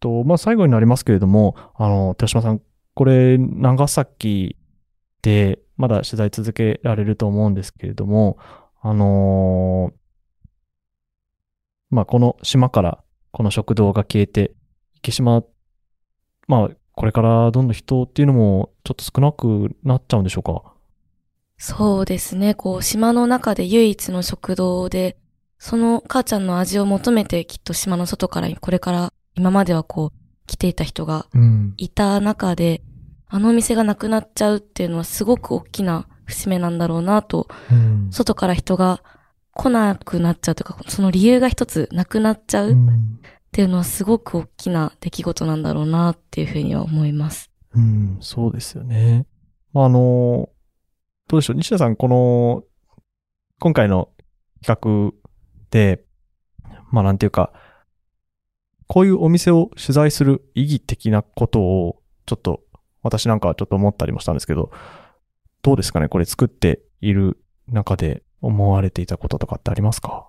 [0.00, 2.60] と、まあ、最後になりますけれども、あの、寺島さん、
[2.94, 4.56] これ、長崎
[5.22, 8.36] で、まだ取材続けられると思うんですけれども、
[8.80, 9.98] あのー
[11.90, 14.54] まあ、この島からこの食堂が消えて、
[14.96, 15.44] 池島、
[16.48, 20.74] まあ、これからどんどん人っていうのもちょっと少なくなっちゃうんでしょうか？
[21.56, 22.54] そうですね。
[22.54, 25.16] こう、島の中で唯一の食堂で、
[25.58, 31.74] その母ちゃんの味を求めてきっと島の外からこれから今まではこう来ていた人がうん。
[31.76, 32.82] いた中で、
[33.28, 38.08] あのお店がなくなっちゃうっていうのはすごく大きな節目なんだろうなと、うん。
[38.10, 39.02] 外から人が
[39.52, 42.74] 来なくなっちゃうというか、その理由が一つなくなっちゃうっ
[43.52, 47.50] ていうのはすごく大きな出来事なんだろうなっていうふうには思います。
[47.74, 49.26] うん、そうですよね。
[49.72, 50.48] まあ、あの、
[51.28, 52.64] どうでしょう、西田さん、この、
[53.60, 54.08] 今回の
[54.64, 55.12] 企画
[55.70, 56.04] で、
[56.90, 57.52] まあ、なんていうか、
[58.88, 62.62] こういうお店を取材する意義的なことを、ちょっと、
[63.02, 64.72] 私なんかはちょっと思ったりもしたんですけど、
[65.62, 66.08] どうですかね？
[66.08, 70.26] これ作っている中で思われていたこととかってありますか？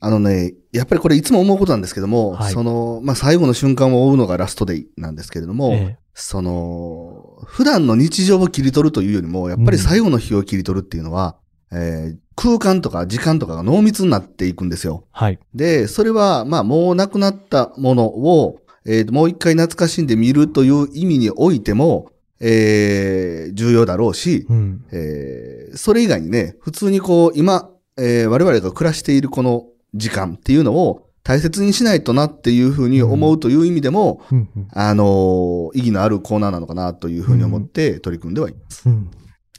[0.00, 2.52] あのね、やっぱりこれいつも思うことなんですけども、はい。
[2.52, 5.98] その、まあ、最後の瞬間を追うのがラストデイなんですけれども、ええ。
[6.12, 11.38] その、普段の日常を切り取るというよりも、やっぱり最後の日を切り取るっていうのは、
[11.72, 15.04] えー空間とか時間とかが濃密になっていくんですよ。
[15.12, 15.38] はい。
[15.54, 22.10] で、それは、まあ、もうなくなったものを、えーもう一回懐かしんで見るという意味においても、
[22.40, 24.84] えー重要だろうし、うん。
[24.92, 38.88] えーそれ以外にね、普通にこう、今、えー我々が暮らしているこの時間っていうのを大切にしないとなっていうふうに思うという意味でも、うんうんあのー意義のあるコーナーなのかなというふうに思って取り組んではいます。
[38.88, 39.10] うん。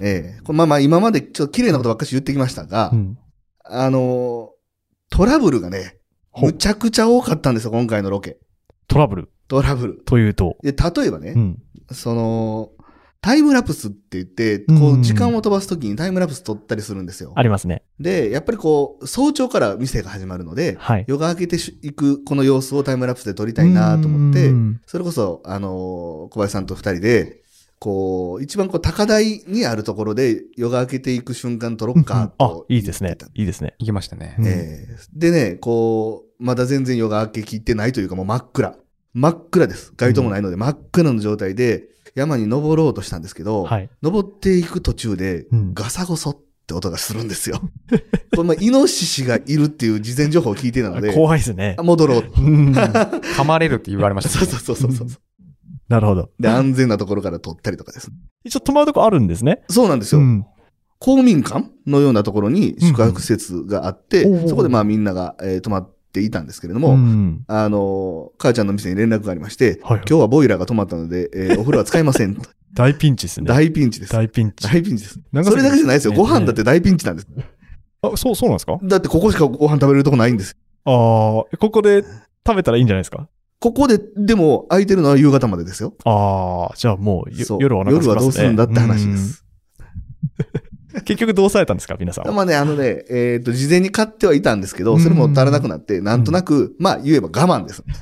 [0.01, 3.17] ええこれまあまあ今までちょっと綺麗なことばっかし言ってきましたが、うん
[3.63, 4.55] あのー
[5.09, 5.97] トラブルがね、
[6.35, 8.37] むちゃくちゃ多かったんですよ、今回のロケ。
[8.87, 10.03] トラブルトラブル。
[10.03, 10.57] というと。
[10.61, 11.63] で、例えばね、うん。
[11.91, 12.71] その、
[13.21, 17.33] タイムラプスって言って、こう時間を飛ばすときにタイムラプス撮ったりするんですよ。
[17.35, 17.81] ありますね。
[17.99, 27.41] で、やっぱりこう、早朝から店が始まるので、はい夜が明けていくこの様子をタイムラプスで撮りたいなと思ってうん、それこそ、あのー小林さんと二人で、
[27.85, 33.15] こう、一番こう、高台にあるところで夜が明けていく瞬間撮ろっかあと、いいですね。
[33.35, 33.75] いいですね。
[33.77, 34.35] 行きましたね。
[34.39, 38.75] えーでね、こう、まだ全然夜が明けきってないというかもう真っ暗。
[39.13, 39.93] 真っ暗です。
[39.97, 41.83] 街灯もないので真っ暗の状態で
[42.15, 47.61] 山に登ろうとしたんですけど、はい登っていく途中でうんガサゴソって音がするんですよ。
[48.35, 52.23] これまあイノシシがいるっていう事前情報を聞いてたので、怖いですねあ戻ろう。
[52.35, 54.45] うん噛まれるって言われましたね。
[54.49, 55.19] そうそうそうそうそう。
[55.89, 56.29] なるほど。
[56.39, 58.15] で、安全なところから撮ったりとかですね。
[58.43, 59.61] 一応泊まるとこあるんですね。
[59.69, 60.21] そうなんですよ。
[60.21, 60.45] うん
[60.97, 72.37] 公民館のようなところに宿泊施設があって、うんうんそこでまあみんなが、えー泊まっていたんですけれども、うんあのー母ちゃんの店に連絡がありまして、はい今日はボイラーが止まったので、えー お風呂は使えません。
[72.73, 73.45] 大ピンチですね。
[73.47, 74.13] 大ピンチです。
[74.13, 74.63] 大ピンチ。
[74.67, 75.19] 大ピンチです。
[75.43, 76.11] それだけじゃないですよ。
[76.11, 77.27] ねご飯だって大ピンチなんです。
[78.01, 78.79] あ、そう、そうなんですか？
[78.83, 80.55] だってここしかご飯食べれるとこないんです。
[80.85, 82.03] ああ、ここで
[82.47, 83.27] 食べたらいいんじゃないですか？
[83.59, 85.93] ここで、でも空いてるのは夕方までですよ。
[86.03, 89.43] ああ、じゃあもう、う夜はお腹空きますね夜はどうするんだって話です。
[90.93, 91.01] うん。
[91.03, 92.31] 結局どうされたんですか皆さんは？
[92.31, 97.83] まあね、あのね、えっ、と、事前に買ってはいたんですけど、それも足らなくなって、なんとなく、まあ言えば我慢です。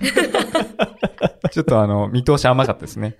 [1.51, 3.15] ちょっとあの、見通し甘かったですね。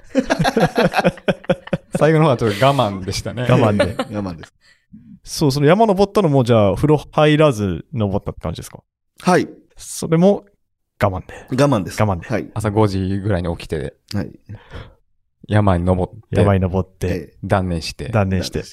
[1.97, 3.43] 最後の方はちょっと我慢でしたね。
[3.43, 3.95] 我慢で。
[3.97, 4.53] 我慢です。
[5.23, 8.79] そう、その山登ったのも、じゃあ、風呂入らず登ったって感じですか？
[9.21, 9.47] はい。
[9.77, 10.45] それも、
[11.01, 11.33] 我慢で。
[11.51, 12.01] 我慢です。
[12.01, 12.27] 我慢で。
[12.27, 12.49] はい。
[12.53, 14.31] 朝5時ぐらいに起きて、はい。
[15.47, 18.63] 山に登って、山に登って、断念して、断念して。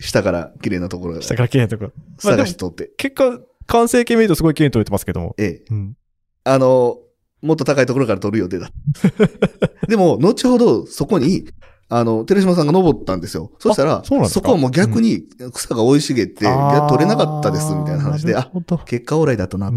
[0.00, 1.22] 下から綺麗なところが。
[1.22, 1.92] 下から綺麗なところ。
[2.22, 2.90] まあでも探しとって。
[2.96, 5.34] 結果、完成形見るとすごい綺麗に撮れてますけども。
[5.38, 5.64] ええ。
[5.70, 5.94] うん
[6.44, 6.98] あの、
[7.42, 8.70] もっと高いところから撮る予定だ。
[9.86, 11.48] でも、後ほどそこに、
[11.90, 13.50] あの、寺島さんが登ったんですよ。
[13.58, 14.46] そしたら、そうなんですか？
[14.46, 18.50] こはもう逆に草が生い茂って、いあーや、取れなかったです、みたいな話で、あ、
[18.86, 19.70] 結果オーライだったな。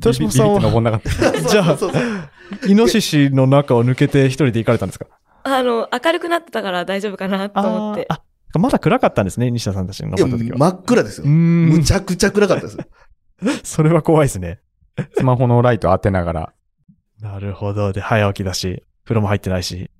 [0.00, 1.40] 寺島さんは、登んなかった。
[1.40, 1.76] じゃあ
[2.66, 5.06] イノシシの中を抜けて一人で行かれたんですか？
[5.44, 8.06] あの、明るくなってたから大丈夫かなと思って。
[8.08, 8.20] あ、
[8.58, 10.58] まだ暗かったんですね、西田さんたちの登った時は。
[10.58, 11.26] 真っ暗ですよ。
[11.26, 12.78] んむちゃくちゃ暗かったです。
[13.64, 14.60] それは怖いですね。
[15.16, 16.52] スマホのライト当てながら。
[17.20, 17.92] なるほど。
[17.92, 19.90] で、早起きだし、風呂も入ってないし、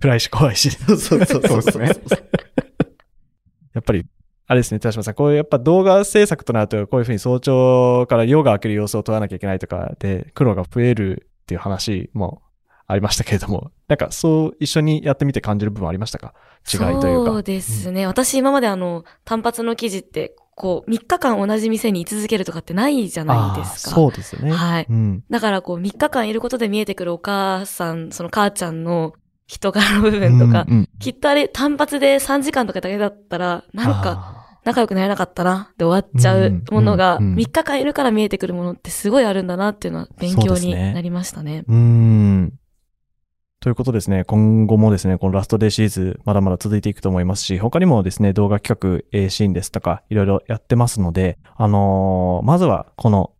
[0.00, 0.70] 暗いし怖いし。
[0.70, 1.86] そうそうそうそうですね。
[3.74, 4.06] やっぱり、
[4.46, 12.42] あれですね、寺島さん、こういうやっぱ動画制作となると、こういうふうに早朝から夜が明ける様子を撮らなきゃいけないとかで、苦労が増えるっていう話も
[12.86, 16.34] ありましたけれども、 なんかそう一緒にやってみて感じる部分ありましたか？
[16.72, 17.30] 違いというか。
[17.32, 18.06] そうですね。
[18.06, 23.94] 私今まであの、単発の記事って、こう、3日間同じ店に居続けるとかってないじゃないですか。
[23.94, 24.52] そうですよね。
[24.52, 24.86] はい。
[24.88, 25.24] うん。
[25.28, 29.14] だからこう、3日間いることで見えてくるお母さん、その母ちゃんの
[29.46, 30.88] 人柄の部分とか、うんうん。
[30.98, 37.38] きっとあれ単発で3時間とかだけだったら、なんか、仲良くなれなかったな、で終わっちゃうものが、うんうんうん。
[37.38, 41.64] 3日間いるから見えてくるものってすごいあるんだなっていうのは勉強になりましたね。
[43.60, 53.32] ということですね、今後もですね、このラストデーシリーズ、まだまだ続いていくと思いますし、他にもですね、動画企画、シーンですとか、いろいろやってますので、あのーまずは、この、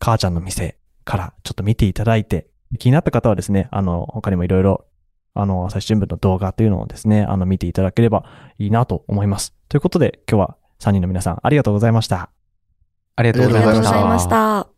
[0.00, 2.48] 母ちゃんの店からちょっと見ていただいて、
[2.78, 4.84] 気になった方はですね、あの、他にもいろいろ、
[5.38, 8.24] あの、朝日新聞の動画というのをですね、あの、見ていただければ
[8.58, 9.54] いいなと思います。
[9.68, 12.30] ということで、今日は3人の皆さん、ありがとうございました。
[13.14, 13.78] ありがとうございました。
[13.78, 14.68] ありがとうございました。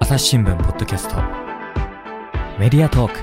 [0.00, 1.16] 朝日新聞ポッドキャスト
[2.58, 3.18] メディアトーク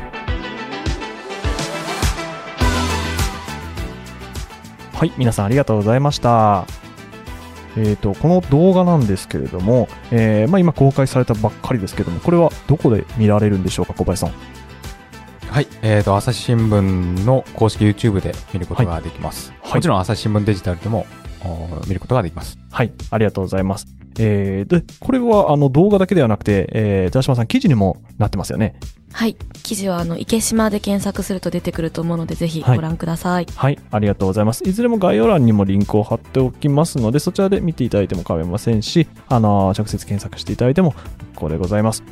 [4.96, 6.75] はい、皆さんありがとうございました。
[7.78, 14.32] えっ、と、この動画なんですけれども、えーまあ今公開されたばっかりですけども、これはどこで見られるんでしょうか、小林さん。
[15.50, 15.68] はい。
[15.82, 19.52] えっ、と、朝日新聞の公式 YouTube で見ることができます。
[19.52, 21.06] はいもちろん朝日新聞デジタルでも
[21.44, 22.58] お見ることができます。
[22.72, 24.05] はい、ありがとうございます。
[24.18, 28.76] えー、で、これはあの動画だけではなくて、えー、寺島さん記事にもなってますよね。
[29.12, 29.38] はい。
[29.64, 33.48] 記事はあの、池島で検索すると出てくると思うので、ぜひご覧ください。
[33.56, 34.68] はい、ありがとうございます。
[34.68, 41.06] いずれも概要欄にもリンクを貼っておきますので、そちらで見ていただいても構いませんし、あの直接検索していただいても結
[41.36, 42.04] 構でございます。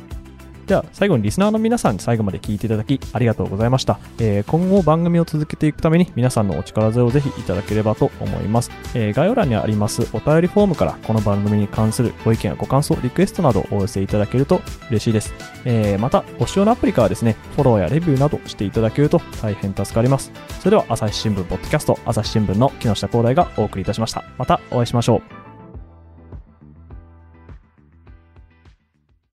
[0.66, 3.98] では、最後にリスナーの皆さんに最後まで聞いていただき、ありがとうございました。
[4.18, 8.70] えー今後番組を続けていくために、皆さんのお力添えをぜひいただければと思います。
[8.94, 15.34] えー概要欄にありますお便りフォームから、この番組に関するご意見やご感想、リクエストなどをお寄せいただけると嬉しいです。
[15.64, 20.32] えーまた、ご使用のアプリからですね、フォローやレビューなどしていただけると大変助かります。
[20.60, 24.24] それでは、朝日新聞ポッドキャスト、朝日新聞の木下光大がお送りいたしました。
[24.38, 25.43] またお会いしましょう。